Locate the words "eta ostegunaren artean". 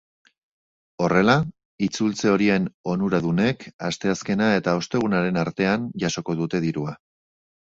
4.63-5.87